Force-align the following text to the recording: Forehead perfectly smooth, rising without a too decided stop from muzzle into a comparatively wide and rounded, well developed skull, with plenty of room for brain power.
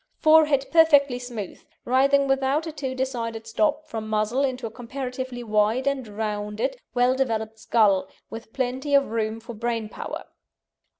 Forehead 0.17 0.65
perfectly 0.71 1.19
smooth, 1.19 1.61
rising 1.85 2.25
without 2.27 2.65
a 2.65 2.71
too 2.71 2.95
decided 2.95 3.45
stop 3.45 3.85
from 3.87 4.07
muzzle 4.07 4.43
into 4.43 4.65
a 4.65 4.71
comparatively 4.71 5.43
wide 5.43 5.85
and 5.85 6.07
rounded, 6.07 6.81
well 6.95 7.13
developed 7.13 7.59
skull, 7.59 8.07
with 8.27 8.51
plenty 8.51 8.95
of 8.95 9.11
room 9.11 9.39
for 9.39 9.53
brain 9.53 9.89
power. 9.89 10.23